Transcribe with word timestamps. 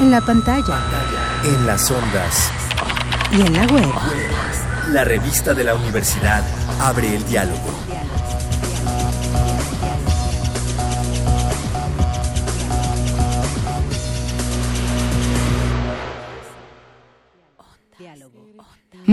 En 0.00 0.10
la 0.10 0.20
pantalla. 0.20 0.78
En 1.42 1.66
las 1.66 1.90
ondas. 1.90 2.50
Y 3.32 3.40
en 3.40 3.52
la 3.54 3.66
web. 3.66 3.92
La 4.92 5.04
revista 5.04 5.54
de 5.54 5.64
la 5.64 5.74
universidad 5.74 6.44
abre 6.80 7.16
el 7.16 7.24
diálogo. 7.26 7.85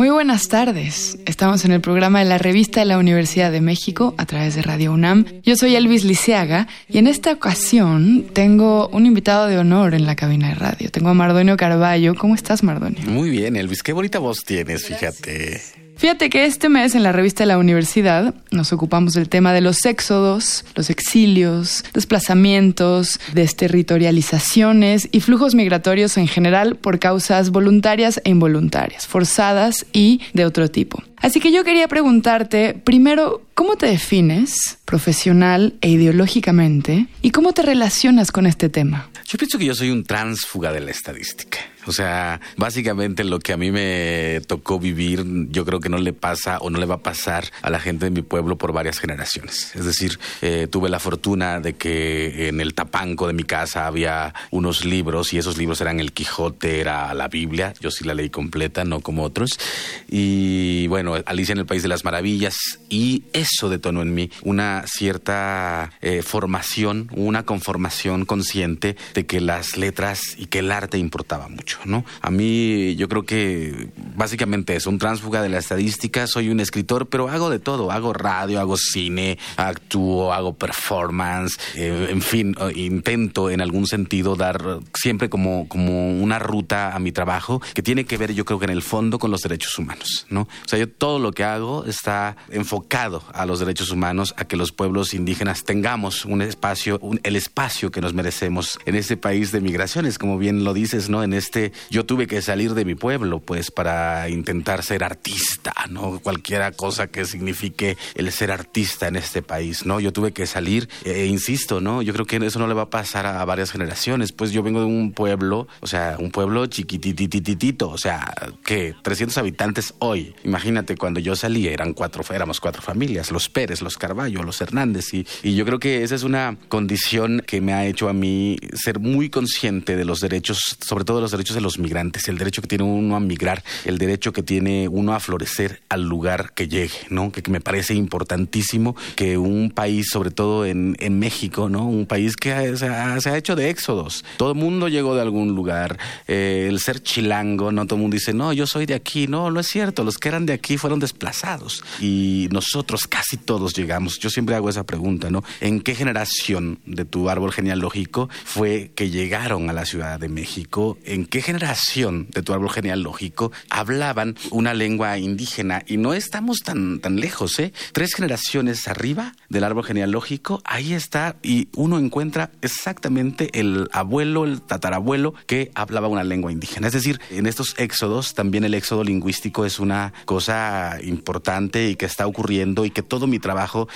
Muy 0.04 0.10
buenas 0.10 0.50
tardes. 0.50 1.18
Estamos 1.26 1.64
en 1.64 1.72
el 1.72 1.80
programa 1.80 2.20
de 2.20 2.26
la 2.26 2.38
revista 2.38 2.82
de 2.82 2.86
la 2.86 2.98
Universidad 2.98 3.54
de 3.54 3.62
México 3.62 4.16
a 4.18 4.26
través 4.26 4.54
de 4.54 4.62
Radio 4.62 4.92
UNAM. 4.92 5.24
Yo 5.44 5.56
soy 5.56 5.78
Elvis 5.78 6.04
Liceaga 6.04 6.68
y 6.90 6.98
en 6.98 7.08
esta 7.08 7.32
ocasión 7.32 8.26
tengo 8.34 8.90
un 8.90 9.06
invitado 9.06 9.48
de 9.48 9.58
honor 9.58 9.94
en 9.94 10.06
la 10.06 10.18
cabina 10.18 10.50
de 10.50 10.56
radio. 10.56 10.92
Tengo 10.92 11.08
a 11.08 11.14
Mardonio 11.14 11.56
Carballo. 11.56 12.16
¿Cómo 12.16 12.36
estás, 12.36 12.64
Mardonio? 12.64 13.00
Muy 13.06 13.30
bien, 13.30 13.56
Elvis. 13.56 13.82
Qué 13.82 13.94
bonita 13.94 14.20
voz 14.20 14.44
tienes, 14.44 14.86
fíjate. 14.86 15.62
Fíjate 16.04 16.30
que 16.30 16.44
este 16.44 16.68
mes 16.68 16.96
en 16.96 17.04
la 17.04 17.14
revista 17.14 17.44
de 17.44 17.48
la 17.48 17.58
universidad 17.58 18.36
nos 18.52 18.74
ocupamos 18.74 19.14
del 19.14 19.30
tema 19.30 19.54
de 19.54 19.62
los 19.62 19.86
éxodos, 19.86 20.66
los 20.76 20.90
exilios, 20.90 21.86
desplazamientos, 21.94 23.22
desterritorializaciones 23.32 25.08
y 25.14 25.22
flujos 25.22 25.56
migratorios 25.56 26.18
en 26.18 26.28
general 26.28 26.76
por 26.76 27.00
causas 27.00 27.52
voluntarias 27.52 28.20
e 28.26 28.32
involuntarias, 28.32 29.08
forzadas 29.08 29.86
y 29.94 30.20
de 30.34 30.44
otro 30.44 30.70
tipo. 30.70 31.02
Así 31.16 31.40
que 31.40 31.54
yo 31.54 31.64
quería 31.64 31.88
preguntarte, 31.88 32.74
primero, 32.74 33.42
¿cómo 33.54 33.78
te 33.78 33.86
defines 33.86 34.80
profesional 34.84 35.76
e 35.80 35.88
ideológicamente 35.88 37.08
y 37.22 37.32
cómo 37.32 37.54
te 37.54 37.62
relacionas 37.62 38.34
con 38.34 38.46
este 38.46 38.68
tema? 38.68 39.10
Yo 39.26 39.38
pienso 39.38 39.58
que 39.58 39.68
yo 39.68 39.74
soy 39.74 39.90
un 39.90 40.04
transfuga 40.04 40.74
de 40.74 40.82
la 40.82 40.92
estadística. 40.92 41.60
O 41.86 41.92
sea, 41.92 42.40
básicamente 42.58 43.24
lo 43.24 43.40
que 43.40 43.54
a 43.54 43.58
mí 43.58 43.72
me 43.72 44.42
tocó 44.48 44.80
vivir, 44.80 45.24
yo 45.50 45.66
creo 45.66 45.80
que 45.80 45.90
no 45.90 45.98
le 45.98 46.14
pasa 46.14 46.58
o 46.60 46.70
no 46.70 46.80
le 46.80 46.86
va 46.86 46.96
a 46.96 47.04
pasar 47.04 47.46
a 47.62 47.70
la 47.70 47.80
gente 47.80 48.06
de 48.06 48.12
mi 48.12 48.22
pueblo 48.22 48.58
por 48.58 48.74
varias 48.74 49.00
generaciones. 49.00 49.76
Es 49.76 49.86
decir, 49.86 50.20
eh, 50.42 50.68
tuve 50.70 50.90
la 50.90 51.00
fortuna 51.00 51.60
de 51.60 51.74
que 51.74 52.48
en 52.48 52.62
el 52.62 52.74
tapanco 52.74 53.28
de 53.28 53.34
mi 53.34 53.44
casa 53.44 53.88
había 53.88 54.34
unos 54.52 54.86
libros 54.86 55.34
y 55.34 55.38
esos 55.38 55.58
libros 55.58 55.82
eran 55.82 56.00
el 56.00 56.14
Quijote, 56.14 56.80
era 56.80 57.14
la 57.14 57.28
Biblia. 57.28 57.74
Yo 57.80 57.92
sí 57.92 58.04
la 58.04 58.14
leí 58.14 58.30
completa, 58.30 58.84
no 58.84 59.02
como 59.02 59.24
otros. 59.24 59.60
Y 60.08 60.88
bueno, 60.88 61.16
Alicia 61.26 61.54
en 61.54 61.60
el 61.60 61.66
País 61.66 61.84
de 61.84 61.90
las 61.90 62.06
Maravillas. 62.06 62.56
Y 62.90 63.24
eso 63.34 63.70
detonó 63.70 64.02
en 64.02 64.14
mí 64.14 64.30
una 64.44 64.84
cierta 64.86 65.92
eh, 66.02 66.22
formación, 66.22 67.10
una 67.16 67.44
conformación 67.44 68.26
consciente 68.26 68.96
de 69.14 69.26
que 69.26 69.42
las 69.42 69.78
letras 69.78 70.22
y 70.38 70.46
que 70.48 70.60
el 70.60 70.72
arte 70.72 70.98
importaba 70.98 71.48
mucho. 71.50 71.73
¿No? 71.86 72.06
A 72.22 72.32
mí 72.32 72.96
yo 72.96 73.08
creo 73.08 73.24
que 73.24 73.90
básicamente 74.16 74.76
es 74.76 74.88
un 74.88 74.98
transfuga 75.00 75.42
de 75.42 75.50
la 75.50 75.60
estadística, 75.60 76.28
soy 76.28 76.50
un 76.50 76.60
escritor, 76.60 77.08
pero 77.08 77.30
hago 77.30 77.50
de 77.50 77.60
todo, 77.60 77.92
hago 77.92 78.14
radio, 78.14 78.60
hago 78.60 78.78
cine, 78.78 79.38
actúo, 79.58 80.34
hago 80.34 80.54
performance, 80.54 81.58
eh, 81.76 82.08
en 82.10 82.22
fin, 82.22 82.56
eh, 82.60 82.74
intento 82.76 83.50
en 83.50 83.62
algún 83.62 83.88
sentido 83.88 84.36
dar 84.36 84.80
siempre 84.94 85.30
como, 85.30 85.68
como 85.68 86.22
una 86.22 86.40
ruta 86.40 86.96
a 86.96 87.00
mi 87.00 87.12
trabajo 87.12 87.62
que 87.74 87.82
tiene 87.82 88.06
que 88.06 88.18
ver 88.18 88.34
yo 88.34 88.46
creo 88.46 88.60
que 88.60 88.66
en 88.66 88.72
el 88.72 88.82
fondo 88.82 89.20
con 89.20 89.32
los 89.32 89.42
derechos 89.42 89.78
humanos, 89.78 90.26
¿no? 90.30 90.42
O 90.42 90.68
sea, 90.68 90.80
yo 90.80 90.90
todo 90.90 91.20
lo 91.20 91.32
que 91.32 91.44
hago 91.44 91.86
está 91.86 92.36
enfocado 92.50 93.24
a 93.34 93.46
los 93.46 93.60
derechos 93.60 93.92
humanos, 93.92 94.34
a 94.38 94.46
que 94.46 94.58
los 94.58 94.72
pueblos 94.72 95.14
indígenas 95.14 95.64
tengamos 95.64 96.26
un 96.26 96.42
espacio, 96.42 97.00
el 97.24 97.36
espacio 97.36 97.92
que 97.92 98.02
nos 98.02 98.14
merecemos 98.14 98.80
en 98.86 98.96
este 98.96 99.18
país 99.18 99.52
de 99.52 99.62
migraciones, 99.62 100.18
como 100.18 100.38
bien 100.38 100.64
lo 100.64 100.74
dices, 100.74 101.10
¿no? 101.10 101.24
En 101.24 101.34
este 101.34 101.63
yo 101.90 102.06
tuve 102.06 102.28
que 102.28 102.42
salir 102.42 102.74
de 102.74 102.86
mi 102.86 102.96
pueblo, 102.96 103.40
pues, 103.40 103.72
para 103.72 104.30
intentar 104.30 104.84
ser 104.84 105.04
artista, 105.04 105.74
¿no? 105.90 106.20
Cualquiera 106.20 106.72
cosa 106.72 107.08
que 107.08 107.26
signifique 107.26 107.98
el 108.16 108.32
ser 108.32 108.52
artista 108.52 109.08
en 109.08 109.16
este 109.16 109.42
país, 109.42 109.86
¿no? 109.86 110.00
Yo 110.00 110.12
tuve 110.12 110.32
que 110.34 110.46
salir, 110.46 110.90
e 111.06 111.26
insisto, 111.26 111.80
¿no? 111.82 112.02
Yo 112.02 112.14
creo 112.14 112.26
que 112.26 112.38
eso 112.38 112.60
no 112.60 112.68
le 112.68 112.74
va 112.74 112.84
a 112.84 112.90
pasar 112.90 113.26
a, 113.26 113.44
varias 113.46 113.72
generaciones, 113.72 114.32
pues 114.32 114.52
yo 114.52 114.64
vengo 114.64 114.80
de 114.80 114.86
un 114.86 115.12
pueblo, 115.12 115.68
o 115.82 115.88
sea, 115.88 116.18
un 116.20 116.32
pueblo 116.32 116.66
chiquititititito, 116.66 117.90
o 117.90 117.98
sea, 117.98 118.34
que 118.66 118.96
300 119.02 119.38
habitantes 119.38 119.94
hoy. 120.00 120.36
Imagínate, 120.44 120.96
cuando 120.98 121.20
yo 121.20 121.36
salí 121.36 121.68
eran 121.68 121.94
cuatro, 121.94 122.24
éramos 122.34 122.60
cuatro 122.60 122.82
familias, 122.82 123.32
los 123.32 123.50
Pérez, 123.50 123.82
los 123.82 123.98
Carballo, 123.98 124.44
los 124.44 124.62
Hernández, 124.62 125.14
y, 125.14 125.26
y 125.44 125.56
yo 125.56 125.66
creo 125.66 125.80
que 125.80 126.04
esa 126.04 126.16
es 126.16 126.24
una 126.24 126.58
condición 126.70 127.44
que 127.46 127.62
me 127.62 127.74
ha 127.74 127.86
hecho 127.86 128.10
a 128.10 128.14
mí 128.14 128.58
ser 128.74 129.00
muy 129.00 129.30
consciente 129.30 129.96
de 129.96 130.06
los 130.06 130.20
derechos, 130.20 130.78
sobre 130.80 131.04
todo 131.04 131.18
de 131.18 131.22
los 131.24 131.32
derechos 131.32 131.53
de 131.54 131.62
los 131.62 131.80
migrantes, 131.80 132.28
el 132.28 132.38
derecho 132.38 132.62
que 132.62 132.68
tiene 132.68 132.84
uno 132.84 133.16
a 133.16 133.20
migrar, 133.20 133.64
el 133.86 133.98
derecho 133.98 134.34
que 134.34 134.44
tiene 134.44 134.88
uno 134.88 135.14
a 135.14 135.20
florecer 135.20 135.82
al 135.90 136.04
lugar 136.04 136.54
que 136.54 136.68
llegue, 136.68 136.98
¿no? 137.10 137.32
Que, 137.32 137.44
me 137.54 137.62
parece 137.62 137.94
importantísimo 137.94 138.96
que 139.16 139.38
un 139.38 139.70
país, 139.70 140.08
sobre 140.10 140.32
todo 140.32 140.66
en, 140.66 140.96
en 141.00 141.20
México, 141.20 141.70
¿no? 141.70 141.86
Un 141.86 142.08
país 142.08 142.36
que 142.36 142.76
se 142.78 142.88
ha, 142.88 143.38
hecho 143.38 143.56
de 143.56 143.70
éxodos. 143.70 144.26
Todo 144.38 144.52
el 144.54 144.58
mundo 144.58 144.88
llegó 144.88 145.16
de 145.16 145.22
algún 145.22 145.56
lugar. 145.56 145.98
Eh, 146.28 146.68
el 146.70 146.80
ser 146.80 147.02
chilango, 147.02 147.72
¿no? 147.72 147.86
Todo 147.86 147.98
el 147.98 148.02
mundo 148.02 148.16
dice, 148.16 148.34
no, 148.34 148.54
yo 148.54 148.66
soy 148.66 148.86
de 148.86 148.96
aquí. 148.96 149.28
No, 149.28 149.52
no 149.52 149.60
es 149.60 149.68
cierto. 149.68 150.04
Los 150.04 150.18
que 150.18 150.30
eran 150.30 150.46
de 150.46 150.54
aquí 150.54 150.78
fueron 150.78 151.00
desplazados. 151.00 151.84
Y 152.00 152.48
nosotros 152.52 153.08
casi 153.08 153.38
todos 153.38 153.74
llegamos. 153.74 154.20
Yo 154.20 154.30
siempre 154.30 154.56
hago 154.56 154.70
esa 154.70 154.84
pregunta, 154.84 155.30
¿no? 155.30 155.44
¿En 155.62 155.82
qué 155.82 155.96
generación 155.96 156.80
de 156.86 157.06
tu 157.06 157.30
árbol 157.30 157.52
genealógico 157.52 158.30
fue 158.46 158.92
que 158.96 159.10
llegaron 159.10 159.70
a 159.70 159.74
la 159.74 159.86
Ciudad 159.86 160.20
de 160.20 160.30
México? 160.30 160.98
¿En 161.06 161.26
qué 161.26 161.42
generación 161.44 162.28
de 162.32 162.42
tu 162.42 162.54
árbol 162.54 162.72
genealógico 162.72 163.52
hablaban 163.70 164.36
una 164.50 164.74
lengua 164.74 165.18
indígena 165.20 165.84
y 165.86 165.98
no 165.98 166.14
estamos 166.14 166.60
tan, 166.60 167.00
tan 167.00 167.18
lejos, 167.18 167.60
¿eh? 167.60 167.74
Tres 167.92 168.16
generaciones 168.16 168.88
arriba 168.88 169.34
del 169.50 169.64
árbol 169.64 169.84
genealógico, 169.84 170.62
ahí 170.66 170.94
está 170.94 171.36
y 171.44 171.68
uno 171.76 172.00
encuentra 172.00 172.52
exactamente 172.62 173.50
el 173.60 173.90
abuelo, 173.92 174.46
el 174.46 174.62
tatarabuelo 174.62 175.34
que 175.46 175.72
hablaba 175.76 176.08
una 176.08 176.24
lengua 176.24 176.52
indígena. 176.52 176.88
Es 176.88 176.94
decir, 176.94 177.20
en 177.30 177.46
estos 177.46 177.76
éxodos 177.78 178.34
también 178.34 178.64
el 178.64 178.74
éxodo 178.74 179.04
lingüístico 179.04 179.66
es 179.66 179.80
una 179.80 180.14
cosa 180.26 180.98
importante 181.04 181.90
y 181.90 181.96
que 181.96 182.06
está 182.06 182.26
ocurriendo 182.26 182.86
y 182.86 182.92
que 182.92 183.04
todo 183.04 183.28
mi 183.28 183.40
trabajo 183.40 183.88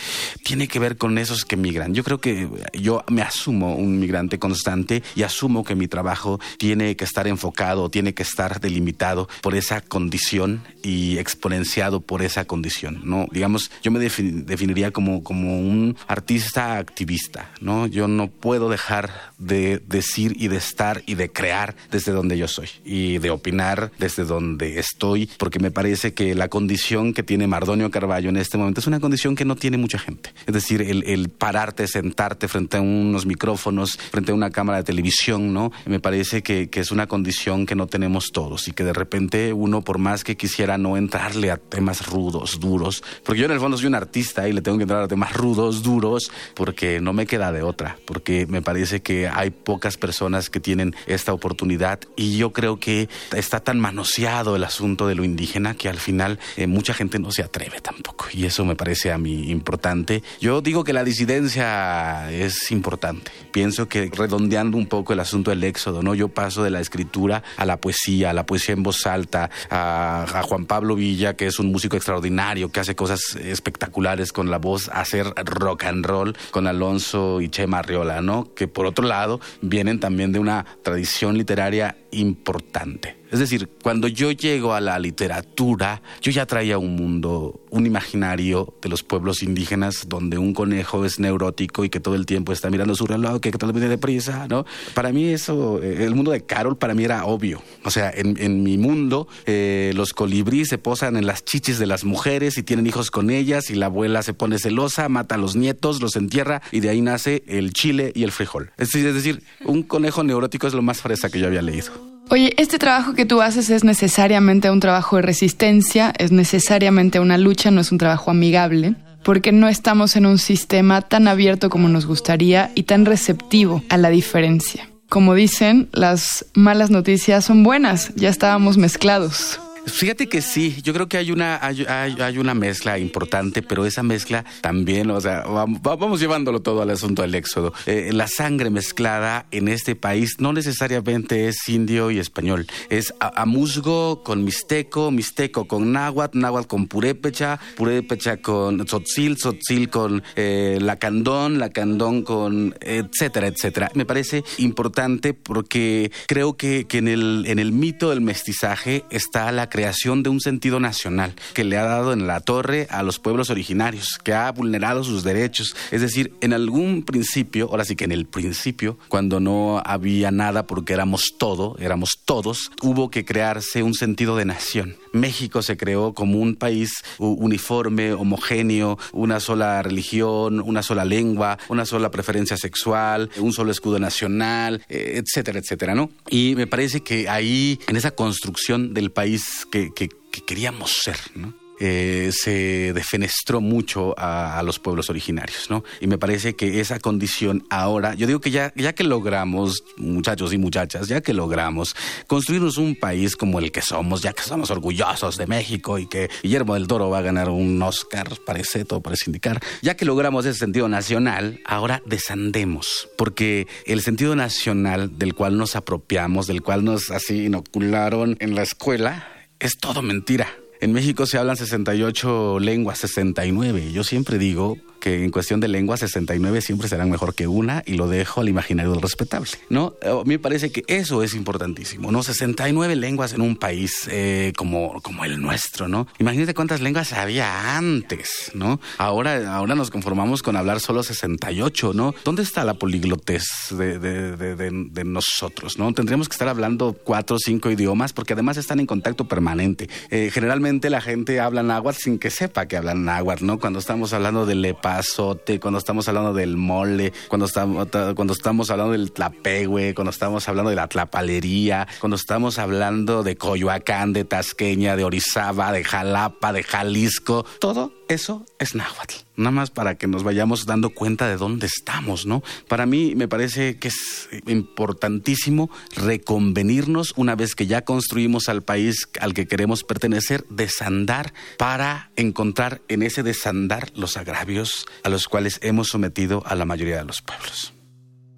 tiene 0.44 0.68
que 0.68 0.79
ver 0.79 0.97
con 0.97 1.18
esos 1.18 1.46
que 1.46 1.58
migran. 1.58 1.94
Yo 1.94 2.03
creo 2.03 2.19
que 2.19 2.50
yo 2.74 3.03
me 3.09 3.22
asumo 3.22 3.75
un 3.75 4.00
migrante 4.00 4.40
constante 4.40 5.03
y 5.16 5.24
asumo 5.24 5.64
que 5.64 5.75
mi 5.75 5.88
trabajo 5.88 6.40
tiene 6.58 6.96
que 6.96 7.06
estar 7.06 7.28
enfocado, 7.37 7.89
tiene 7.89 8.13
que 8.13 8.23
estar 8.23 8.59
delimitado 8.59 9.29
por 9.41 9.55
esa 9.55 9.81
condición 9.81 10.63
y 10.81 11.17
exponenciado 11.19 12.01
por 12.01 12.21
esa 12.23 12.45
condición, 12.45 13.01
¿no? 13.03 13.27
Digamos, 13.31 13.71
yo 13.83 13.91
me 13.91 13.99
definiría 13.99 14.91
como, 14.91 15.23
como 15.23 15.59
un 15.59 15.95
artista 16.07 16.77
activista, 16.77 17.51
¿no? 17.61 17.85
Yo 17.87 18.07
no 18.07 18.27
puedo 18.27 18.69
dejar 18.69 19.11
de 19.37 19.81
decir 19.87 20.35
y 20.37 20.47
de 20.47 20.57
estar 20.57 21.03
y 21.05 21.15
de 21.15 21.31
crear 21.31 21.75
desde 21.91 22.11
donde 22.11 22.37
yo 22.37 22.47
soy 22.47 22.69
y 22.83 23.19
de 23.19 23.29
opinar 23.29 23.91
desde 23.99 24.25
donde 24.25 24.79
estoy, 24.79 25.29
porque 25.37 25.59
me 25.59 25.72
parece 25.72 26.13
que 26.13 26.33
la 26.33 26.47
condición 26.47 27.13
que 27.13 27.23
tiene 27.23 27.45
Mardonio 27.47 27.91
Carballo 27.91 28.29
en 28.29 28.37
este 28.37 28.57
momento 28.57 28.81
es 28.81 28.87
una 28.87 28.99
condición 28.99 29.35
que 29.35 29.45
no 29.45 29.55
tiene 29.55 29.78
mucha 29.78 29.99
gente. 29.99 30.33
Es 30.47 30.53
decir, 30.53 30.81
el, 30.81 31.29
pararte, 31.29 31.87
sentarte 31.87 32.47
frente 32.47 32.78
a 32.78 32.81
unos 32.81 33.25
micrófonos, 33.25 33.97
frente 33.97 34.31
a 34.31 34.35
una 34.35 34.49
cámara 34.49 34.79
de 34.79 34.83
televisión, 34.85 35.53
¿no? 35.53 35.72
Me 35.85 35.99
parece 35.99 36.41
que, 36.41 36.69
que 36.69 36.79
es 36.79 36.91
una 36.91 37.07
condición 37.07 37.27
que 37.66 37.76
no 37.76 37.88
tenemos 37.88 38.32
todos 38.32 38.68
y 38.68 38.72
que 38.72 38.84
de 38.84 38.94
repente 38.94 39.53
uno, 39.53 39.82
por 39.82 39.97
más 39.97 40.24
que 40.24 40.38
quisiera 40.38 40.78
no 40.78 40.97
entrarle 40.97 41.52
a 41.52 41.58
temas 41.58 42.08
rudos, 42.08 42.59
duros, 42.59 43.03
porque 43.24 43.41
yo 43.41 43.46
en 43.46 43.52
el 43.52 43.59
fondo 43.59 43.78
soy 43.78 43.88
un 43.88 43.96
artista 43.96 44.47
y 44.47 44.53
le 44.53 44.62
tengo 44.62 44.78
que 44.78 44.84
entrar 44.84 45.03
a 45.03 45.08
temas 45.08 45.34
rudos, 45.34 45.84
duros, 45.84 46.32
porque 46.56 47.02
no 47.02 47.14
me 47.14 47.26
queda 47.26 47.52
de 47.52 47.64
otra, 47.64 47.97
porque 48.06 48.47
me 48.47 48.62
parece 48.62 49.02
que 49.02 49.28
hay 49.28 49.50
pocas 49.50 49.97
personas 49.97 50.50
que 50.50 50.59
tienen 50.59 50.96
esta 51.06 51.34
oportunidad 51.34 52.00
y 52.16 52.38
yo 52.38 52.53
creo 52.53 52.79
que 52.79 53.09
está 53.35 53.59
tan 53.59 53.79
manoseado 53.79 54.56
el 54.56 54.64
asunto 54.64 55.08
de 55.08 55.16
lo 55.16 55.24
indígena 55.24 55.76
que 55.76 55.90
al 55.90 55.97
final 55.97 56.40
eh, 56.56 56.68
mucha 56.68 56.94
gente 56.94 57.20
no 57.20 57.32
se 57.32 57.44
atreve 57.44 57.82
tampoco 57.82 58.28
y 58.34 58.46
eso 58.46 58.64
me 58.66 58.76
parece 58.76 59.12
a 59.12 59.18
mí 59.18 59.50
importante. 59.52 60.24
Yo 60.40 60.62
digo 60.62 60.84
que 60.84 60.94
la 60.94 61.03
disidencia 61.03 62.32
es 62.32 62.72
importante. 62.72 63.32
Pienso 63.52 63.88
que 63.88 64.09
redondeando 64.14 64.78
un 64.78 64.88
poco 64.88 65.14
el 65.14 65.20
asunto 65.20 65.52
del 65.52 65.64
éxodo, 65.64 66.03
¿no? 66.03 66.16
Yo 66.16 66.29
paso 66.29 66.64
de 66.64 66.70
la 66.70 66.79
escritura 66.79 67.16
a 67.58 67.66
la 67.66 67.78
poesía, 67.78 68.29
a 68.29 68.34
la 68.34 68.46
poesía 68.46 68.73
en 68.73 68.84
voz 68.84 69.05
alta, 69.08 69.49
a, 69.69 70.23
a 70.23 70.43
Juan 70.43 70.66
Pablo 70.66 70.96
Villa, 70.96 71.35
que 71.35 71.47
es 71.47 71.59
un 71.59 71.72
músico 71.72 71.96
extraordinario, 71.96 72.72
que 72.72 72.79
hace 72.79 72.96
cosas 72.96 73.35
espectaculares 73.35 74.31
con 74.31 74.52
la 74.52 74.58
voz, 74.58 74.90
hacer 74.93 75.34
rock 75.46 75.85
and 75.85 76.05
roll 76.05 76.37
con 76.52 76.67
Alonso 76.67 77.41
y 77.41 77.49
Chema 77.49 77.79
Arriola, 77.79 78.22
¿no? 78.22 78.53
Que 78.53 78.67
por 78.67 78.85
otro 78.85 79.08
lado 79.08 79.40
vienen 79.61 79.99
también 79.99 80.31
de 80.31 80.40
una 80.40 80.66
tradición 80.84 81.37
literaria 81.37 81.97
importante. 82.11 83.17
Es 83.31 83.39
decir, 83.39 83.67
cuando 83.83 84.07
yo 84.07 84.31
llego 84.31 84.73
a 84.73 84.79
la 84.79 84.97
literatura, 84.99 86.01
yo 86.21 86.31
ya 86.31 86.45
traía 86.45 86.77
un 86.77 86.95
mundo, 86.95 87.61
un 87.69 87.85
imaginario 87.85 88.73
de 88.81 88.87
los 88.87 89.03
pueblos 89.03 89.43
indígenas 89.43 90.07
donde 90.07 90.37
un 90.37 90.53
conejo 90.53 91.03
es 91.03 91.19
neurótico 91.19 91.83
y 91.83 91.89
que 91.89 91.99
todo 91.99 92.15
el 92.15 92.25
tiempo 92.25 92.53
está 92.53 92.69
mirando 92.69 92.95
su 92.95 93.05
reloj, 93.05 93.41
que 93.41 93.51
todo 93.51 93.71
el 93.71 93.89
deprisa, 93.89 94.47
¿no? 94.47 94.65
Para 94.93 95.11
mí 95.11 95.25
eso, 95.25 95.81
eh, 95.83 96.05
el 96.05 96.15
mundo 96.15 96.31
de 96.31 96.45
Carol 96.45 96.77
para 96.77 96.93
mí 96.93 97.03
era 97.03 97.25
obvio. 97.25 97.61
O 97.83 97.91
sea, 97.91 98.11
en, 98.15 98.63
mi 98.63 98.77
mundo, 98.77 99.27
eh, 99.45 99.91
los 99.95 100.13
colibríes 100.13 100.69
se 100.69 100.77
posan 100.77 101.17
en 101.17 101.25
las 101.25 101.43
chichis 101.43 101.79
de 101.79 101.85
las 101.85 102.05
mujeres 102.05 102.57
y 102.57 102.63
tienen 102.63 102.87
hijos 102.87 103.11
con 103.11 103.29
ellas 103.29 103.69
y 103.69 103.75
la 103.75 103.87
abuela 103.87 104.23
se 104.23 104.33
pone 104.33 104.57
celosa, 104.57 105.09
mata 105.09 105.35
a 105.35 105.37
los 105.37 105.55
nietos, 105.55 106.01
los 106.01 106.15
entierra 106.15 106.61
y 106.71 106.79
de 106.79 106.89
ahí 106.89 107.01
nace 107.01 107.43
el 107.47 107.73
chile 107.73 108.13
y 108.15 108.23
el 108.23 108.31
frijol. 108.31 108.71
Es 108.77 108.91
decir, 108.91 109.43
un 109.65 109.83
conejo 109.83 110.23
neurótico 110.23 110.67
es 110.67 110.73
lo 110.73 110.81
más 110.81 111.01
fresa 111.01 111.29
que 111.29 111.39
yo 111.39 111.47
había 111.47 111.61
leído. 111.61 112.06
Oye, 112.29 112.53
este 112.58 112.78
trabajo 112.78 113.14
que 113.14 113.26
tú 113.26 113.41
haces 113.41 113.70
es 113.70 113.85
necesariamente 113.85 114.70
un 114.70 114.82
trabajo 114.82 115.16
de 115.16 115.22
resistencia, 115.22 116.14
es 116.18 116.34
necesariamente 116.34 117.22
una 117.22 117.38
lucha, 117.38 117.72
no 117.72 117.79
es 117.79 117.91
un 117.94 117.97
trabajo 117.97 118.32
amigable, 118.32 118.96
porque 119.24 119.53
no 119.53 119.70
estamos 119.70 120.18
en 120.18 120.26
un 120.26 120.38
sistema 120.38 121.02
tan 121.02 121.29
abierto 121.29 121.70
como 121.70 121.88
nos 121.88 122.06
gustaría 122.06 122.72
y 122.76 122.84
tan 122.84 123.06
receptivo 123.06 123.82
a 123.90 123.97
la 123.97 124.09
diferencia. 124.09 124.90
Como 125.08 125.35
dicen, 125.35 125.88
las 125.94 126.46
malas 126.53 126.91
noticias 126.91 127.46
son 127.46 127.64
buenas, 127.64 128.12
ya 128.16 128.28
estábamos 128.28 128.78
mezclados. 128.78 129.62
Fíjate 129.87 130.28
que 130.28 130.41
sí, 130.41 130.81
yo 130.84 130.93
creo 130.93 131.07
que 131.07 131.17
hay 131.17 131.31
una, 131.31 131.59
hay, 131.61 132.37
una 132.37 132.53
mezcla 132.53 132.99
importante, 132.99 133.61
pero 133.61 133.85
esa 133.85 134.03
mezcla 134.03 134.43
también, 134.61 135.09
o 135.09 135.22
sea, 135.22 135.45
vamos, 135.47 136.19
llevándolo 136.19 136.61
todo 136.61 136.81
al 136.81 136.89
asunto 136.89 137.22
del 137.22 137.35
éxodo. 137.35 137.73
Eh, 137.85 138.11
la 138.11 138.28
sangre 138.28 138.69
mezclada 138.69 139.45
en 139.51 139.69
este 139.69 139.95
país 139.95 140.35
no 140.39 140.51
necesariamente 140.51 141.47
es 141.47 141.67
indio 141.69 142.11
y 142.11 142.19
español, 142.19 142.67
es 142.89 143.13
amusgo 143.19 144.23
con 144.23 144.43
mixteco, 144.43 145.09
mixteco 145.09 145.67
con 145.67 145.93
náhuatl, 145.93 146.37
náhuatl 146.37 146.67
con 146.67 146.87
purépecha, 146.87 147.59
purépecha 147.78 148.37
con 148.37 148.85
tzotzil, 148.85 149.37
tzotzil 149.37 149.90
con 149.90 150.22
eh, 150.35 150.79
lacandón, 150.81 151.59
lacandón 151.59 152.23
con 152.23 152.75
etcétera, 152.81 153.47
etcétera. 153.47 153.90
Me 153.93 154.05
parece 154.05 154.43
importante 154.57 155.33
porque 155.33 156.11
creo 156.28 156.57
que, 156.57 156.85
que 156.87 156.97
en, 156.97 157.07
el, 157.07 157.45
en 157.47 157.57
el 157.57 157.72
mito 157.72 158.09
del 158.09 158.22
mestizaje 158.22 159.05
está 159.09 159.51
la 159.53 159.69
creación 159.78 160.24
de 160.24 160.29
un 160.29 160.41
sentido 160.41 160.79
nacional 160.79 161.35
que 161.53 161.64
le 161.64 161.78
ha 161.78 161.84
dado 161.84 162.12
en 162.12 162.26
la 162.26 162.40
torre 162.40 162.88
a 162.90 163.03
los 163.03 163.20
pueblos 163.20 163.52
originarios, 163.52 164.18
que 164.24 164.34
ha 164.34 164.52
vulnerado 164.52 165.03
sus 165.03 165.24
derechos. 165.24 165.76
Es 165.91 166.02
decir, 166.02 166.34
en 166.41 166.52
algún 166.53 167.03
principio, 167.03 167.70
ahora 167.70 167.85
sí 167.85 167.96
que 167.96 168.06
en 168.06 168.12
el 168.12 168.26
principio, 168.26 168.97
cuando 169.08 169.40
no 169.40 169.79
había 169.85 170.32
nada 170.32 170.66
porque 170.66 170.94
éramos 170.94 171.35
todo, 171.38 171.76
éramos 171.79 172.22
todos, 172.26 172.72
hubo 172.82 173.12
que 173.12 173.24
crearse 173.24 173.84
un 173.84 173.94
sentido 173.94 174.35
de 174.35 174.46
nación. 174.46 174.96
México 175.14 175.62
se 175.62 175.78
creó 175.78 176.16
como 176.16 176.40
un 176.40 176.56
país 176.56 177.03
uniforme, 177.20 178.14
homogéneo, 178.14 178.97
una 179.14 179.40
sola 179.40 179.84
religión, 179.84 180.59
una 180.59 180.82
sola 180.82 181.06
lengua, 181.06 181.59
una 181.70 181.85
sola 181.85 182.09
preferencia 182.09 182.58
sexual, 182.58 183.29
un 183.38 183.53
solo 183.53 183.72
escudo 183.72 184.00
nacional, 184.00 184.82
eh, 184.90 185.22
etcétera, 185.24 185.59
etcétera, 185.59 185.94
¿no? 185.94 186.09
Y 186.32 186.56
me 186.56 186.66
parece 186.66 187.02
que 187.02 187.29
ahí, 187.29 187.79
en 187.88 187.96
esa 187.96 188.09
construcción 188.09 188.96
del 188.96 189.12
país 189.12 189.66
que, 189.72 189.91
que, 189.93 190.09
queríamos 190.46 190.91
ser, 190.91 191.17
¿no? 191.35 191.53
Eh, 191.79 192.31
se 192.34 192.91
defenestró 192.93 193.61
mucho 193.61 194.16
a, 194.17 194.61
los 194.64 194.79
pueblos 194.79 195.11
originarios, 195.11 195.69
¿no? 195.69 195.84
Y 196.02 196.08
me 196.08 196.17
parece 196.17 196.55
que 196.55 196.79
esa 196.79 196.99
condición 196.99 197.66
ahora, 197.69 198.16
yo 198.16 198.25
digo 198.25 198.41
que 198.41 198.49
ya, 198.49 198.73
ya 198.75 198.93
que 198.93 199.03
logramos, 199.03 199.84
muchachos 199.96 200.53
y 200.53 200.58
muchachas, 200.58 201.08
ya 201.08 201.22
que 201.22 201.34
logramos 201.34 201.96
construirnos 202.25 202.78
un 202.78 202.96
país 202.96 203.35
como 203.35 203.59
el 203.59 203.72
que 203.72 203.84
somos, 203.84 204.23
ya 204.23 204.34
que 204.34 204.41
somos 204.41 204.72
orgullosos 204.72 205.37
de 205.37 205.46
México 205.46 205.99
y 205.99 206.08
que 206.08 206.31
Guillermo 206.41 206.73
del 206.73 206.87
Toro 206.87 207.11
va 207.11 207.19
a 207.19 207.22
ganar 207.22 207.49
un 207.49 207.79
Oscar, 207.84 208.28
parece, 208.43 208.84
todo 208.84 209.02
parece 209.02 209.25
indicar, 209.28 209.61
ya 209.84 209.96
que 209.96 210.05
logramos 210.05 210.47
ese 210.47 210.58
sentido 210.58 210.90
nacional, 210.90 211.59
ahora 211.64 212.02
desandemos, 212.08 213.08
porque 213.19 213.67
el 213.85 214.02
sentido 214.02 214.35
nacional 214.35 215.19
del 215.19 215.35
cual 215.35 215.58
nos 215.58 215.75
apropiamos, 215.75 216.47
del 216.47 216.64
cual 216.64 216.84
nos 216.84 217.11
así 217.11 217.46
inocularon 217.46 218.35
en 218.40 218.55
la 218.55 218.64
escuela, 218.64 219.36
es 219.59 219.77
todo 219.77 220.01
mentira. 220.01 220.47
En 220.79 220.93
México 220.93 221.25
se 221.25 221.37
hablan 221.37 221.57
68 221.57 222.59
lenguas, 222.59 222.99
69. 222.99 223.91
Yo 223.91 224.03
siempre 224.03 224.37
digo 224.37 224.77
que 225.07 225.23
en 225.23 225.31
cuestión 225.31 225.61
de 225.61 225.69
lengua 225.69 225.95
69 225.95 226.59
siempre 226.61 226.89
serán 226.89 227.09
mejor 227.09 227.33
que 227.33 227.47
una 227.47 227.81
y 227.85 227.93
lo 227.93 228.09
dejo 228.09 228.41
al 228.41 228.49
imaginario 228.49 228.93
respetable, 228.95 229.51
¿no? 229.69 229.93
A 230.03 230.23
mí 230.25 230.31
me 230.31 230.39
parece 230.39 230.69
que 230.69 230.83
eso 230.87 231.23
es 231.23 231.33
importantísimo, 231.33 232.11
¿no? 232.11 232.23
69 232.23 232.97
lenguas 232.97 233.31
en 233.31 233.39
un 233.39 233.55
país 233.55 234.09
eh, 234.11 234.51
como, 234.57 235.01
como 235.01 235.23
el 235.23 235.39
nuestro, 235.39 235.87
¿no? 235.87 236.07
Imagínate 236.19 236.53
cuántas 236.53 236.81
lenguas 236.81 237.13
había 237.13 237.77
antes, 237.77 238.51
¿no? 238.53 238.81
Ahora, 238.97 239.55
ahora 239.55 239.75
nos 239.75 239.91
conformamos 239.91 240.43
con 240.43 240.57
hablar 240.57 240.81
solo 240.81 241.03
68, 241.03 241.93
¿no? 241.93 242.13
¿Dónde 242.25 242.43
está 242.43 242.65
la 242.65 242.73
poliglotez 242.73 243.43
de, 243.71 243.99
de, 243.99 245.03
nosotros, 245.05 245.79
¿no? 245.79 245.93
Tendríamos 245.93 246.27
que 246.27 246.33
estar 246.33 246.49
hablando 246.49 246.97
cuatro 247.01 247.37
o 247.37 247.39
cinco 247.39 247.71
idiomas 247.71 248.11
porque 248.11 248.33
además 248.33 248.57
están 248.57 248.81
en 248.81 248.85
contacto 248.85 249.25
permanente. 249.25 249.89
Eh, 250.09 250.31
generalmente 250.33 250.89
la 250.89 250.99
gente 250.99 251.39
habla 251.39 251.63
náhuatl 251.63 251.97
sin 251.97 252.19
que 252.19 252.29
sepa 252.29 252.65
que 252.65 252.75
hablan 252.75 253.05
náhuatl, 253.05 253.45
¿no? 253.45 253.57
Cuando 253.57 253.79
estamos 253.79 254.11
hablando 254.11 254.45
de 254.45 254.55
lepa 254.55 254.97
azote, 254.97 255.59
cuando 255.59 255.79
estamos 255.79 256.08
hablando 256.08 256.34
del 256.34 256.58
mole, 256.58 257.13
cuando 257.27 257.46
estamos, 257.46 257.88
cuando 258.15 258.34
estamos 258.34 258.70
hablando 258.70 258.91
del 258.94 259.12
tlapegue, 259.12 259.94
cuando 259.94 260.12
estamos 260.12 260.48
hablando 260.48 260.70
de 260.70 260.75
la 260.75 260.88
tlapalería, 260.88 261.88
cuando 262.00 262.15
estamos 262.15 262.60
hablando 262.60 263.24
de 263.24 263.36
Coyoacán, 263.36 264.13
de 264.13 264.24
Tasqueña, 264.25 264.96
de 264.96 265.03
Orizaba, 265.03 265.72
de 265.72 265.84
Jalapa, 265.84 266.53
de 266.53 266.63
Jalisco, 266.63 267.46
todo 267.60 267.97
eso 268.07 268.45
es 268.59 268.75
náhuatl. 268.75 269.15
Nada 269.36 269.51
más 269.51 269.69
para 269.69 269.95
que 269.95 270.07
nos 270.07 270.24
vayamos 270.24 270.65
dando 270.65 270.89
cuenta 270.89 271.27
de 271.27 271.38
dónde 271.38 271.67
estamos, 271.67 272.25
¿no? 272.25 272.43
Para 272.67 272.86
mí 272.86 273.15
me 273.15 273.27
parece 273.27 273.77
que 273.77 273.89
es 273.89 274.29
importantísimo 274.48 275.69
reconvenirnos 275.95 277.13
una 277.15 277.36
vez 277.36 277.53
que 277.55 277.67
ya 277.67 277.83
construimos 277.83 278.50
al 278.50 278.63
país 278.63 279.09
al 279.19 279.33
que 279.33 279.47
queremos 279.47 279.83
pertenecer, 279.83 280.45
desandar 280.49 281.33
para 281.57 282.11
encontrar 282.15 282.81
en 282.87 283.03
ese 283.03 283.23
desandar 283.23 283.91
los 283.95 284.17
agravios 284.17 284.85
a 285.03 285.09
los 285.09 285.27
cuales 285.27 285.59
hemos 285.61 285.89
sometido 285.89 286.43
a 286.45 286.55
la 286.55 286.65
mayoría 286.65 286.97
de 286.97 287.05
los 287.05 287.21
pueblos. 287.21 287.73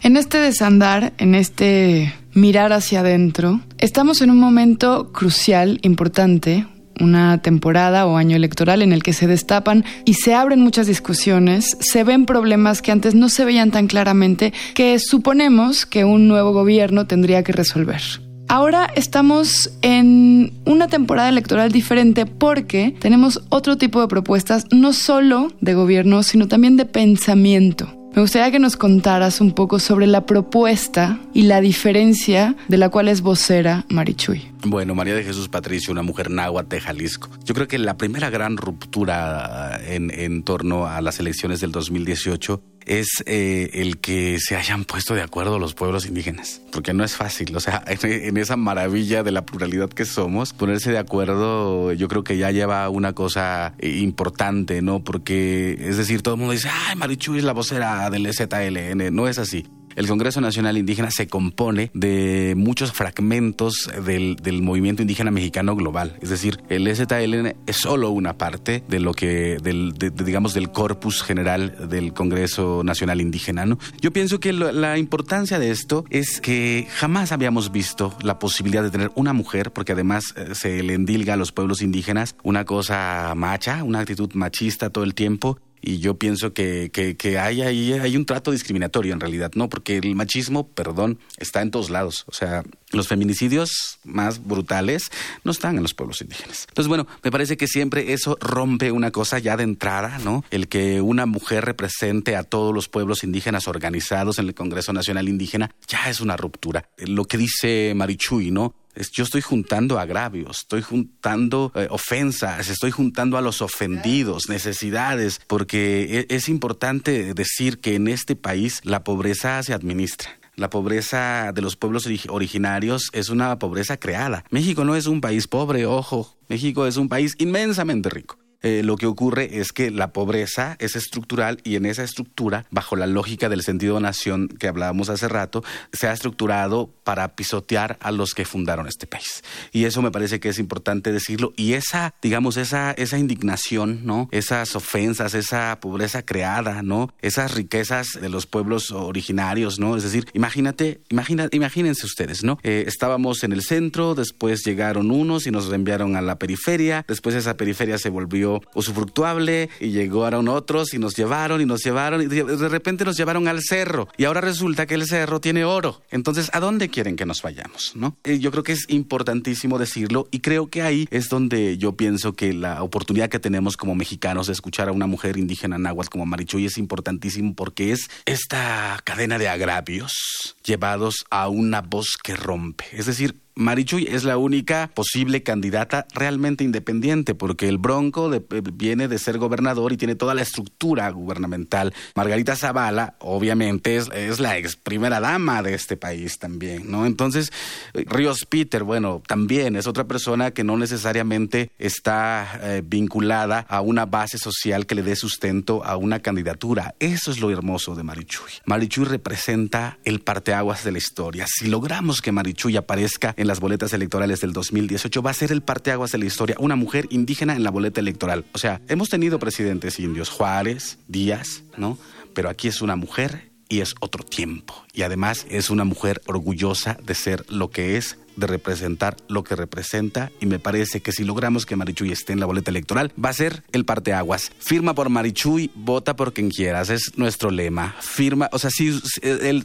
En 0.02 0.16
este 0.16 0.38
desandar, 0.38 1.12
en 1.18 1.34
este 1.34 2.14
mirar 2.32 2.72
hacia 2.72 3.00
adentro, 3.00 3.60
estamos 3.76 4.22
en 4.22 4.30
un 4.30 4.38
momento 4.38 5.12
crucial, 5.12 5.78
importante, 5.82 6.66
una 7.00 7.38
temporada 7.38 8.06
o 8.06 8.16
año 8.16 8.36
electoral 8.36 8.82
en 8.82 8.92
el 8.92 9.02
que 9.02 9.12
se 9.12 9.26
destapan 9.26 9.84
y 10.04 10.14
se 10.14 10.34
abren 10.34 10.60
muchas 10.60 10.86
discusiones, 10.86 11.76
se 11.80 12.04
ven 12.04 12.26
problemas 12.26 12.82
que 12.82 12.92
antes 12.92 13.14
no 13.14 13.28
se 13.28 13.44
veían 13.44 13.70
tan 13.70 13.86
claramente 13.86 14.52
que 14.74 14.98
suponemos 14.98 15.86
que 15.86 16.04
un 16.04 16.28
nuevo 16.28 16.52
gobierno 16.52 17.06
tendría 17.06 17.42
que 17.42 17.52
resolver. 17.52 18.00
Ahora 18.48 18.90
estamos 18.96 19.70
en 19.80 20.52
una 20.64 20.88
temporada 20.88 21.28
electoral 21.28 21.70
diferente 21.70 22.26
porque 22.26 22.96
tenemos 22.98 23.42
otro 23.48 23.78
tipo 23.78 24.00
de 24.00 24.08
propuestas, 24.08 24.66
no 24.72 24.92
solo 24.92 25.52
de 25.60 25.74
gobierno, 25.74 26.24
sino 26.24 26.48
también 26.48 26.76
de 26.76 26.84
pensamiento. 26.84 27.99
Me 28.14 28.22
gustaría 28.22 28.50
que 28.50 28.58
nos 28.58 28.76
contaras 28.76 29.40
un 29.40 29.52
poco 29.52 29.78
sobre 29.78 30.06
la 30.06 30.26
propuesta 30.26 31.20
y 31.32 31.42
la 31.42 31.60
diferencia 31.60 32.56
de 32.68 32.76
la 32.76 32.88
cual 32.88 33.06
es 33.08 33.20
vocera 33.20 33.84
Marichuy. 33.88 34.50
Bueno, 34.64 34.94
María 34.94 35.14
de 35.14 35.22
Jesús 35.22 35.48
Patricio, 35.48 35.92
una 35.92 36.02
mujer 36.02 36.30
náhuatl 36.30 36.68
de 36.68 36.80
Jalisco. 36.80 37.28
Yo 37.44 37.54
creo 37.54 37.68
que 37.68 37.78
la 37.78 37.96
primera 37.96 38.28
gran 38.28 38.56
ruptura 38.56 39.80
en, 39.86 40.10
en 40.10 40.42
torno 40.42 40.86
a 40.86 41.00
las 41.00 41.20
elecciones 41.20 41.60
del 41.60 41.70
2018 41.70 42.60
es 42.86 43.08
eh, 43.26 43.70
el 43.74 43.98
que 43.98 44.38
se 44.40 44.56
hayan 44.56 44.84
puesto 44.84 45.14
de 45.14 45.22
acuerdo 45.22 45.58
los 45.58 45.74
pueblos 45.74 46.06
indígenas, 46.06 46.60
porque 46.72 46.92
no 46.92 47.04
es 47.04 47.16
fácil, 47.16 47.54
o 47.56 47.60
sea, 47.60 47.82
en, 48.02 48.36
esa 48.36 48.56
maravilla 48.56 49.22
de 49.22 49.32
la 49.32 49.44
pluralidad 49.44 49.90
que 49.90 50.04
somos, 50.04 50.52
ponerse 50.52 50.90
de 50.90 50.98
acuerdo 50.98 51.92
yo 51.92 52.08
creo 52.08 52.24
que 52.24 52.36
ya 52.36 52.50
lleva 52.50 52.88
una 52.88 53.12
cosa 53.12 53.74
importante, 53.80 54.82
¿no? 54.82 55.00
Porque, 55.00 55.76
es 55.80 55.96
decir, 55.96 56.22
todo 56.22 56.34
el 56.34 56.40
mundo 56.40 56.52
dice, 56.52 56.68
ay, 56.88 56.96
Marichu 56.96 57.34
es 57.34 57.44
la 57.44 57.52
vocera 57.52 58.10
del 58.10 58.32
ZLN, 58.32 59.14
no 59.14 59.28
es 59.28 59.38
así. 59.38 59.66
El 60.00 60.08
Congreso 60.08 60.40
Nacional 60.40 60.78
Indígena 60.78 61.10
se 61.10 61.28
compone 61.28 61.90
de 61.92 62.54
muchos 62.56 62.92
fragmentos 62.92 63.90
del, 64.04 64.36
del 64.36 64.62
movimiento 64.62 65.02
indígena 65.02 65.30
mexicano 65.30 65.76
global. 65.76 66.16
Es 66.22 66.30
decir, 66.30 66.58
el 66.70 66.86
EZLN 66.86 67.54
es 67.66 67.76
solo 67.76 68.10
una 68.10 68.38
parte 68.38 68.82
de 68.88 68.98
lo 68.98 69.12
que, 69.12 69.58
del, 69.62 69.92
digamos, 69.92 70.54
del 70.54 70.70
corpus 70.72 71.22
general 71.22 71.88
del 71.90 72.14
Congreso 72.14 72.82
Nacional 72.82 73.20
Indígena. 73.20 73.66
Yo 74.00 74.10
pienso 74.10 74.40
que 74.40 74.54
la 74.54 74.96
importancia 74.96 75.58
de 75.58 75.70
esto 75.70 76.04
es 76.08 76.40
que 76.40 76.86
jamás 76.90 77.32
habíamos 77.32 77.70
visto 77.70 78.16
la 78.22 78.38
posibilidad 78.38 78.82
de 78.82 78.90
tener 78.90 79.10
una 79.16 79.34
mujer, 79.34 79.70
porque 79.70 79.92
además 79.92 80.34
eh, 80.36 80.54
se 80.54 80.82
le 80.82 80.94
endilga 80.94 81.34
a 81.34 81.36
los 81.36 81.52
pueblos 81.52 81.82
indígenas 81.82 82.36
una 82.42 82.64
cosa 82.64 83.34
macha, 83.36 83.84
una 83.84 84.00
actitud 84.00 84.32
machista 84.32 84.88
todo 84.88 85.04
el 85.04 85.14
tiempo, 85.14 85.58
y 85.82 85.98
yo 85.98 86.14
pienso 86.18 86.52
que, 86.52 86.90
que, 86.90 87.38
hay 87.38 87.62
ahí 87.62 87.92
hay 87.92 88.16
un 88.16 88.26
trato 88.26 88.50
discriminatorio 88.50 89.12
en 89.12 89.20
realidad, 89.20 89.52
¿no? 89.54 89.68
Porque 89.68 89.98
el 89.98 90.14
machismo, 90.14 90.68
perdón, 90.68 91.18
está 91.38 91.62
en 91.62 91.70
todos 91.70 91.90
lados. 91.90 92.24
O 92.26 92.32
sea, 92.32 92.62
los 92.90 93.08
feminicidios 93.08 93.98
más 94.04 94.44
brutales 94.44 95.10
no 95.44 95.52
están 95.52 95.76
en 95.76 95.82
los 95.82 95.94
pueblos 95.94 96.20
indígenas. 96.20 96.66
Entonces, 96.68 96.88
bueno, 96.88 97.06
me 97.22 97.30
parece 97.30 97.56
que 97.56 97.66
siempre 97.66 98.12
eso 98.12 98.36
rompe 98.40 98.92
una 98.92 99.10
cosa 99.10 99.38
ya 99.38 99.56
de 99.56 99.64
entrada, 99.64 100.18
¿no? 100.18 100.44
El 100.50 100.68
que 100.68 101.00
una 101.00 101.26
mujer 101.26 101.64
represente 101.64 102.36
a 102.36 102.42
todos 102.42 102.74
los 102.74 102.88
pueblos 102.88 103.24
indígenas 103.24 103.68
organizados 103.68 104.38
en 104.38 104.46
el 104.46 104.54
Congreso 104.54 104.92
Nacional 104.92 105.28
Indígena 105.28 105.70
ya 105.86 106.10
es 106.10 106.20
una 106.20 106.36
ruptura. 106.36 106.88
Lo 106.98 107.24
que 107.24 107.38
dice 107.38 107.92
Marichuy, 107.94 108.50
¿no? 108.50 108.74
Yo 109.12 109.24
estoy 109.24 109.40
juntando 109.40 109.98
agravios, 109.98 110.60
estoy 110.60 110.82
juntando 110.82 111.72
eh, 111.74 111.86
ofensas, 111.90 112.68
estoy 112.68 112.90
juntando 112.90 113.38
a 113.38 113.40
los 113.40 113.62
ofendidos, 113.62 114.48
necesidades, 114.48 115.40
porque 115.46 116.26
e, 116.28 116.34
es 116.34 116.48
importante 116.48 117.34
decir 117.34 117.80
que 117.80 117.94
en 117.94 118.08
este 118.08 118.36
país 118.36 118.80
la 118.84 119.04
pobreza 119.04 119.62
se 119.62 119.74
administra. 119.74 120.30
La 120.56 120.68
pobreza 120.68 121.52
de 121.54 121.62
los 121.62 121.76
pueblos 121.76 122.06
originarios 122.28 123.08
es 123.12 123.30
una 123.30 123.58
pobreza 123.58 123.96
creada. 123.96 124.44
México 124.50 124.84
no 124.84 124.94
es 124.94 125.06
un 125.06 125.20
país 125.20 125.46
pobre, 125.46 125.86
ojo. 125.86 126.36
México 126.48 126.86
es 126.86 126.96
un 126.96 127.08
país 127.08 127.34
inmensamente 127.38 128.10
rico. 128.10 128.39
Eh, 128.62 128.82
lo 128.84 128.96
que 128.96 129.06
ocurre 129.06 129.58
es 129.58 129.72
que 129.72 129.90
la 129.90 130.12
pobreza 130.12 130.76
es 130.78 130.96
estructural 130.96 131.60
y 131.64 131.76
en 131.76 131.86
esa 131.86 132.02
estructura, 132.02 132.66
bajo 132.70 132.96
la 132.96 133.06
lógica 133.06 133.48
del 133.48 133.62
sentido 133.62 133.94
de 133.96 134.02
nación 134.02 134.48
que 134.48 134.68
hablábamos 134.68 135.08
hace 135.08 135.28
rato, 135.28 135.64
se 135.92 136.08
ha 136.08 136.12
estructurado 136.12 136.90
para 137.04 137.36
pisotear 137.36 137.98
a 138.00 138.10
los 138.10 138.34
que 138.34 138.44
fundaron 138.44 138.86
este 138.86 139.06
país. 139.06 139.42
Y 139.72 139.84
eso 139.84 140.02
me 140.02 140.10
parece 140.10 140.40
que 140.40 140.50
es 140.50 140.58
importante 140.58 141.12
decirlo. 141.12 141.52
Y 141.56 141.72
esa, 141.72 142.14
digamos, 142.22 142.56
esa, 142.56 142.92
esa 142.92 143.18
indignación, 143.18 144.00
¿no? 144.04 144.28
Esas 144.30 144.76
ofensas, 144.76 145.34
esa 145.34 145.78
pobreza 145.80 146.22
creada, 146.22 146.82
¿no? 146.82 147.12
Esas 147.22 147.54
riquezas 147.54 148.08
de 148.20 148.28
los 148.28 148.46
pueblos 148.46 148.90
originarios, 148.90 149.78
¿no? 149.78 149.96
Es 149.96 150.02
decir, 150.02 150.26
imagínate, 150.34 151.00
imagina, 151.08 151.48
imagínense 151.52 152.04
ustedes, 152.04 152.44
¿no? 152.44 152.58
Eh, 152.62 152.84
estábamos 152.86 153.42
en 153.42 153.52
el 153.52 153.62
centro, 153.62 154.14
después 154.14 154.64
llegaron 154.64 155.10
unos 155.10 155.46
y 155.46 155.50
nos 155.50 155.68
reenviaron 155.68 156.16
a 156.16 156.20
la 156.20 156.38
periferia, 156.38 157.04
después 157.08 157.34
esa 157.34 157.56
periferia 157.56 157.98
se 157.98 158.10
volvió 158.10 158.49
usufructuable 158.74 159.68
y 159.80 159.90
llegaron 159.90 160.48
otros 160.48 160.94
y 160.94 160.98
nos 160.98 161.16
llevaron 161.16 161.60
y 161.60 161.66
nos 161.66 161.82
llevaron 161.82 162.22
y 162.22 162.26
de 162.26 162.68
repente 162.68 163.04
nos 163.04 163.16
llevaron 163.16 163.48
al 163.48 163.60
cerro 163.62 164.08
y 164.16 164.24
ahora 164.24 164.40
resulta 164.40 164.86
que 164.86 164.94
el 164.94 165.06
cerro 165.06 165.40
tiene 165.40 165.64
oro. 165.64 166.02
Entonces, 166.10 166.50
¿a 166.52 166.60
dónde 166.60 166.88
quieren 166.88 167.16
que 167.16 167.26
nos 167.26 167.42
vayamos? 167.42 167.92
¿no? 167.94 168.16
Eh, 168.24 168.38
yo 168.38 168.50
creo 168.50 168.62
que 168.62 168.72
es 168.72 168.86
importantísimo 168.88 169.78
decirlo 169.78 170.28
y 170.30 170.40
creo 170.40 170.68
que 170.68 170.82
ahí 170.82 171.08
es 171.10 171.28
donde 171.28 171.78
yo 171.78 171.96
pienso 171.96 172.34
que 172.34 172.52
la 172.52 172.82
oportunidad 172.82 173.28
que 173.28 173.38
tenemos 173.38 173.76
como 173.76 173.94
mexicanos 173.94 174.46
de 174.46 174.52
escuchar 174.52 174.88
a 174.88 174.92
una 174.92 175.06
mujer 175.06 175.36
indígena 175.36 175.78
náhuatl 175.78 176.10
como 176.10 176.26
Marichuy 176.26 176.66
es 176.66 176.78
importantísimo 176.78 177.54
porque 177.54 177.92
es 177.92 178.10
esta 178.26 178.98
cadena 179.04 179.38
de 179.38 179.48
agravios 179.48 180.56
llevados 180.64 181.24
a 181.30 181.48
una 181.48 181.80
voz 181.80 182.16
que 182.22 182.36
rompe. 182.36 182.84
Es 182.92 183.06
decir, 183.06 183.36
Marichuy 183.54 184.06
es 184.10 184.24
la 184.24 184.38
única 184.38 184.90
posible 184.94 185.42
candidata 185.42 186.06
realmente 186.14 186.64
independiente, 186.64 187.34
porque 187.34 187.68
el 187.68 187.78
Bronco 187.78 188.32
eh, 188.32 188.42
viene 188.72 189.08
de 189.08 189.18
ser 189.18 189.38
gobernador 189.38 189.92
y 189.92 189.96
tiene 189.96 190.14
toda 190.14 190.34
la 190.34 190.42
estructura 190.42 191.10
gubernamental. 191.10 191.92
Margarita 192.14 192.56
Zavala, 192.56 193.16
obviamente, 193.18 193.96
es, 193.96 194.40
la 194.40 194.56
ex 194.56 194.76
primera 194.76 195.20
dama 195.20 195.62
de 195.62 195.74
este 195.74 195.96
país 195.96 196.38
también, 196.38 196.90
¿no? 196.90 197.06
Entonces, 197.06 197.52
eh, 197.94 198.04
Ríos 198.08 198.46
Peter, 198.48 198.84
bueno, 198.84 199.22
también 199.26 199.76
es 199.76 199.86
otra 199.86 200.04
persona 200.04 200.52
que 200.52 200.64
no 200.64 200.76
necesariamente 200.76 201.72
está 201.78 202.60
eh, 202.62 202.82
vinculada 202.84 203.66
a 203.68 203.80
una 203.80 204.06
base 204.06 204.38
social 204.38 204.86
que 204.86 204.94
le 204.94 205.02
dé 205.02 205.16
sustento 205.16 205.84
a 205.84 205.96
una 205.96 206.20
candidatura. 206.20 206.94
Eso 206.98 207.30
es 207.30 207.40
lo 207.40 207.50
hermoso 207.50 207.94
de 207.94 208.02
Marichuy. 208.02 208.52
Marichuy 208.64 209.04
representa 209.04 209.98
el 210.04 210.20
parteaguas 210.20 210.84
de 210.84 210.92
la 210.92 210.98
historia. 210.98 211.46
Si 211.48 211.66
logramos 211.66 212.20
que 212.22 212.32
Marichuy 212.32 212.76
aparezca 212.76 213.34
en 213.40 213.46
las 213.46 213.58
boletas 213.58 213.94
electorales 213.94 214.42
del 214.42 214.52
2018 214.52 215.22
va 215.22 215.30
a 215.30 215.34
ser 215.34 215.50
el 215.50 215.62
parteaguas 215.62 216.12
de 216.12 216.18
la 216.18 216.26
historia, 216.26 216.56
una 216.58 216.76
mujer 216.76 217.06
indígena 217.08 217.56
en 217.56 217.64
la 217.64 217.70
boleta 217.70 217.98
electoral. 217.98 218.44
O 218.52 218.58
sea, 218.58 218.82
hemos 218.86 219.08
tenido 219.08 219.38
presidentes 219.38 219.98
indios, 219.98 220.28
Juárez, 220.28 220.98
Díaz, 221.08 221.62
¿no? 221.78 221.96
Pero 222.34 222.50
aquí 222.50 222.68
es 222.68 222.82
una 222.82 222.96
mujer 222.96 223.49
y 223.70 223.80
es 223.80 223.94
otro 224.00 224.22
tiempo. 224.22 224.74
Y 224.92 225.02
además 225.02 225.46
es 225.48 225.70
una 225.70 225.84
mujer 225.84 226.20
orgullosa 226.26 226.98
de 227.02 227.14
ser 227.14 227.46
lo 227.48 227.70
que 227.70 227.96
es 227.96 228.18
de 228.36 228.46
representar 228.46 229.16
lo 229.28 229.44
que 229.44 229.54
representa 229.54 230.30
y 230.40 230.46
me 230.46 230.58
parece 230.58 231.00
que 231.00 231.12
si 231.12 231.24
logramos 231.24 231.66
que 231.66 231.76
Marichuy 231.76 232.10
esté 232.10 232.32
en 232.32 232.40
la 232.40 232.46
boleta 232.46 232.70
electoral 232.70 233.12
va 233.22 233.28
a 233.28 233.34
ser 233.34 233.62
el 233.72 233.84
parteaguas. 233.84 234.50
Firma 234.58 234.94
por 234.94 235.08
Marichuy, 235.08 235.70
vota 235.74 236.16
por 236.16 236.32
quien 236.32 236.50
quieras, 236.50 236.90
es 236.90 237.12
nuestro 237.16 237.50
lema. 237.50 237.94
Firma, 238.00 238.48
o 238.52 238.58
sea, 238.58 238.70
si 238.70 238.98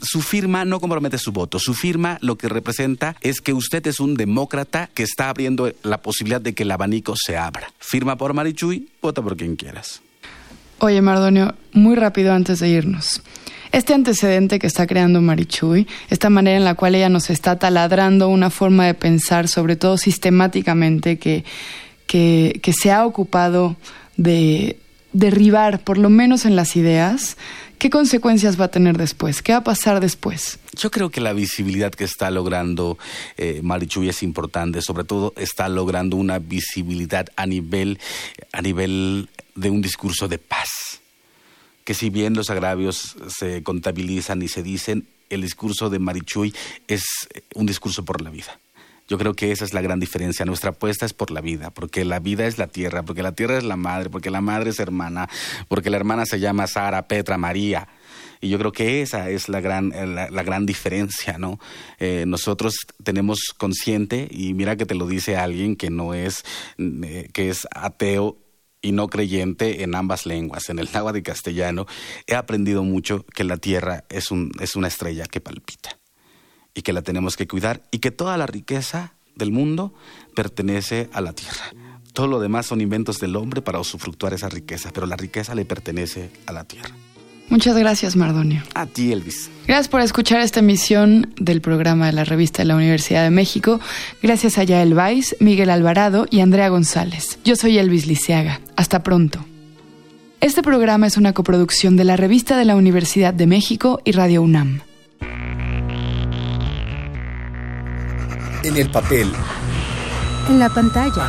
su 0.01 0.21
firma 0.21 0.65
no 0.65 0.79
compromete 0.79 1.17
su 1.17 1.31
voto, 1.31 1.57
su 1.57 1.73
firma 1.73 2.17
lo 2.21 2.37
que 2.37 2.49
representa 2.49 3.15
es 3.21 3.41
que 3.41 3.53
usted 3.53 3.85
es 3.87 3.99
un 3.99 4.15
demócrata 4.15 4.89
que 4.93 5.03
está 5.03 5.29
abriendo 5.29 5.71
la 5.83 6.01
posibilidad 6.01 6.41
de 6.41 6.53
que 6.53 6.63
el 6.63 6.71
abanico 6.71 7.15
se 7.15 7.37
abra. 7.37 7.71
Firma 7.79 8.17
por 8.17 8.33
Marichuy, 8.33 8.89
vota 9.01 9.21
por 9.21 9.37
quien 9.37 9.55
quieras. 9.55 10.01
Oye, 10.79 11.01
Mardonio, 11.01 11.55
muy 11.71 11.95
rápido 11.95 12.33
antes 12.33 12.59
de 12.59 12.67
irnos. 12.69 13.21
Este 13.75 13.93
antecedente 13.93 14.57
que 14.57 14.67
está 14.67 14.87
creando 14.87 15.21
Marichuy, 15.21 15.85
esta 16.09 16.29
manera 16.29 16.55
en 16.55 16.63
la 16.63 16.75
cual 16.75 16.95
ella 16.95 17.09
nos 17.09 17.29
está 17.29 17.59
taladrando 17.59 18.29
una 18.29 18.49
forma 18.49 18.85
de 18.85 18.93
pensar, 18.93 19.49
sobre 19.49 19.75
todo 19.75 19.97
sistemáticamente, 19.97 21.17
que, 21.17 21.43
que, 22.07 22.71
se 22.71 22.93
ha 22.93 23.05
ocupado 23.05 23.75
de 24.15 24.77
derribar, 25.11 25.83
por 25.83 25.97
lo 25.97 26.09
menos 26.09 26.45
en 26.45 26.55
las 26.55 26.77
ideas, 26.77 27.35
¿qué 27.77 27.89
consecuencias 27.89 28.57
va 28.57 28.65
a 28.65 28.71
tener 28.71 28.97
después? 28.97 29.41
¿Qué 29.41 29.51
va 29.51 29.57
a 29.57 29.63
pasar 29.65 29.99
después? 29.99 30.57
Yo 30.77 30.89
creo 30.89 31.09
que 31.09 31.19
la 31.19 31.33
visibilidad 31.33 31.91
que 31.91 32.05
está 32.05 32.31
logrando 32.31 32.97
eh, 33.35 33.59
Marichuy 33.61 34.07
es 34.07 34.23
importante, 34.23 34.81
sobre 34.81 35.03
todo 35.03 35.33
está 35.35 35.67
logrando 35.67 36.15
una 36.15 36.39
visibilidad 36.39 37.27
a 37.35 37.45
nivel, 37.45 37.99
a 38.53 38.61
nivel 38.61 39.27
de 39.53 39.69
un 39.69 39.81
discurso 39.81 40.29
de 40.29 40.37
paz 40.37 41.01
que 41.85 41.93
si 41.93 42.09
bien 42.09 42.33
los 42.33 42.49
agravios 42.49 43.15
se 43.29 43.63
contabilizan 43.63 44.41
y 44.41 44.49
se 44.49 44.63
dicen, 44.63 45.07
el 45.29 45.41
discurso 45.41 45.89
de 45.89 45.99
Marichuy 45.99 46.53
es 46.87 47.05
un 47.53 47.65
discurso 47.65 48.03
por 48.03 48.21
la 48.21 48.29
vida. 48.29 48.59
Yo 49.07 49.19
creo 49.19 49.35
que 49.35 49.51
esa 49.51 49.65
es 49.65 49.73
la 49.73 49.81
gran 49.81 49.99
diferencia. 49.99 50.45
Nuestra 50.45 50.71
apuesta 50.71 51.05
es 51.05 51.13
por 51.13 51.29
la 51.29 51.41
vida, 51.41 51.69
porque 51.69 52.03
la 52.05 52.19
vida 52.19 52.47
es 52.47 52.57
la 52.57 52.67
tierra, 52.67 53.03
porque 53.03 53.21
la 53.21 53.33
tierra 53.33 53.57
es 53.57 53.63
la 53.63 53.75
madre, 53.75 54.09
porque 54.09 54.31
la 54.31 54.41
madre 54.41 54.71
es 54.71 54.79
hermana, 54.79 55.29
porque 55.67 55.91
la 55.91 55.97
hermana 55.97 56.25
se 56.25 56.39
llama 56.39 56.65
Sara, 56.65 57.07
Petra, 57.07 57.37
María. 57.37 57.87
Y 58.41 58.49
yo 58.49 58.57
creo 58.57 58.71
que 58.71 59.03
esa 59.03 59.29
es 59.29 59.47
la 59.47 59.61
gran, 59.61 59.89
la, 59.89 60.43
gran 60.43 60.65
diferencia, 60.65 61.37
¿no? 61.37 61.59
Eh, 61.99 62.25
nosotros 62.27 62.75
tenemos 63.03 63.53
consciente, 63.57 64.27
y 64.29 64.55
mira 64.55 64.75
que 64.75 64.87
te 64.87 64.95
lo 64.95 65.05
dice 65.05 65.37
alguien 65.37 65.75
que 65.75 65.91
no 65.91 66.15
es, 66.15 66.43
eh, 66.79 67.29
que 67.31 67.49
es 67.49 67.67
ateo 67.71 68.37
y 68.85 68.91
no 68.91 69.07
creyente 69.07 69.81
en 69.81 69.95
ambas 69.95 70.27
lenguas, 70.27 70.69
en 70.69 70.77
el 70.77 70.87
náhuatl 70.93 71.17
y 71.17 71.23
castellano, 71.23 71.87
he 72.27 72.35
aprendido 72.35 72.83
mucho 72.83 73.25
que 73.33 73.43
la 73.43 73.57
tierra 73.57 74.03
es, 74.09 74.29
un, 74.29 74.51
es 74.59 74.75
una 74.75 74.87
estrella 74.87 75.25
que 75.25 75.41
palpita 75.41 75.97
y 76.75 76.83
que 76.83 76.93
la 76.93 77.01
tenemos 77.01 77.35
que 77.35 77.47
cuidar 77.47 77.81
y 77.89 77.97
que 77.97 78.11
toda 78.11 78.37
la 78.37 78.45
riqueza 78.45 79.15
del 79.35 79.51
mundo 79.51 79.95
pertenece 80.35 81.09
a 81.13 81.21
la 81.21 81.33
tierra. 81.33 81.73
Todo 82.13 82.27
lo 82.27 82.39
demás 82.39 82.67
son 82.67 82.79
inventos 82.79 83.19
del 83.19 83.35
hombre 83.35 83.63
para 83.63 83.79
usufructuar 83.79 84.35
esa 84.35 84.49
riqueza, 84.49 84.91
pero 84.93 85.07
la 85.07 85.17
riqueza 85.17 85.55
le 85.55 85.65
pertenece 85.65 86.29
a 86.45 86.53
la 86.53 86.63
tierra. 86.65 86.95
Muchas 87.49 87.77
gracias, 87.77 88.15
Mardonio. 88.15 88.63
A 88.73 88.85
ti, 88.85 89.11
Elvis. 89.11 89.49
Gracias 89.67 89.87
por 89.87 90.01
escuchar 90.01 90.41
esta 90.41 90.59
emisión 90.59 91.33
del 91.37 91.61
programa 91.61 92.07
de 92.07 92.13
la 92.13 92.23
revista 92.23 92.63
de 92.63 92.65
la 92.65 92.75
Universidad 92.75 93.23
de 93.23 93.29
México. 93.29 93.79
Gracias 94.21 94.57
a 94.57 94.63
Yael 94.63 94.93
Vais, 94.93 95.35
Miguel 95.39 95.69
Alvarado 95.69 96.25
y 96.29 96.41
Andrea 96.41 96.69
González. 96.69 97.39
Yo 97.43 97.55
soy 97.55 97.77
Elvis 97.77 98.07
Liceaga. 98.07 98.61
Hasta 98.75 99.03
pronto. 99.03 99.45
Este 100.41 100.61
programa 100.61 101.07
es 101.07 101.17
una 101.17 101.33
coproducción 101.33 101.97
de 101.97 102.03
la 102.03 102.17
revista 102.17 102.57
de 102.57 102.65
la 102.65 102.75
Universidad 102.75 103.33
de 103.33 103.47
México 103.47 104.01
y 104.03 104.11
Radio 104.11 104.41
UNAM. 104.41 104.81
En 108.63 108.77
el 108.77 108.89
papel. 108.89 109.31
En 110.49 110.59
la 110.59 110.69
pantalla. 110.69 111.27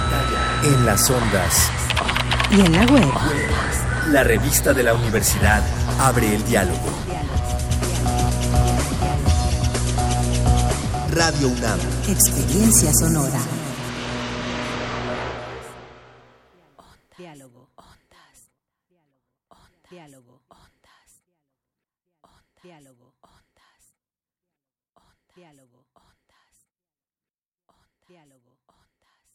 En 0.64 0.86
las 0.86 1.10
ondas. 1.10 1.70
Y 2.50 2.60
en 2.60 2.72
la 2.72 2.86
web. 2.86 3.85
La 4.12 4.22
revista 4.22 4.72
de 4.72 4.84
la 4.84 4.94
universidad 4.94 5.62
abre 5.98 6.34
el 6.34 6.44
diálogo. 6.44 6.90
Radio 11.10 11.48
UNAM. 11.48 11.80
Experiencia 12.08 12.92
sonora. 12.94 13.40